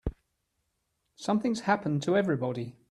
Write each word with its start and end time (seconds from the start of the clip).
Something's 1.15 1.59
happened 1.59 2.01
to 2.01 2.17
everybody. 2.17 2.75